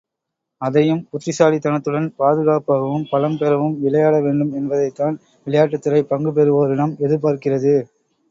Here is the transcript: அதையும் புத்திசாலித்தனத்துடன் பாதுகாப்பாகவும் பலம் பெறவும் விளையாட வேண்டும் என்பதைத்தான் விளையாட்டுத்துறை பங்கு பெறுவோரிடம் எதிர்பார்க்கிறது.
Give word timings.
அதையும் 0.61 1.01
புத்திசாலித்தனத்துடன் 1.09 2.07
பாதுகாப்பாகவும் 2.15 3.05
பலம் 3.11 3.37
பெறவும் 3.37 3.77
விளையாட 3.81 4.15
வேண்டும் 4.21 4.51
என்பதைத்தான் 4.53 5.15
விளையாட்டுத்துறை 5.47 6.01
பங்கு 6.05 6.31
பெறுவோரிடம் 6.31 6.97
எதிர்பார்க்கிறது. 7.05 7.75